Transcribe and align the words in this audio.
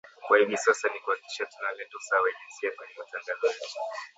kwa 0.27 0.37
hivi 0.37 0.57
sasa 0.57 0.87
ni 0.93 0.99
kuhakikisha 0.99 1.45
tuna 1.45 1.71
leta 1.71 1.97
usawa 1.97 2.21
wa 2.21 2.29
jinsia 2.41 2.71
kwenye 2.77 2.93
matangazo 2.99 3.47
yetu 3.47 3.75